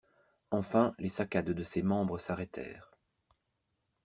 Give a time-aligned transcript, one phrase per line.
[0.49, 2.89] Enfin, les saccades de ses membres s'arrêtèrent.